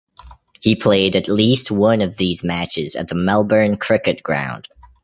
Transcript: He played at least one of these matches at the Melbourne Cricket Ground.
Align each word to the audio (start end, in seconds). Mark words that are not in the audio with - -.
He 0.61 0.75
played 0.75 1.15
at 1.15 1.27
least 1.27 1.69
one 1.69 2.01
of 2.01 2.17
these 2.17 2.43
matches 2.43 2.95
at 2.95 3.09
the 3.09 3.13
Melbourne 3.13 3.77
Cricket 3.77 4.23
Ground. 4.23 4.67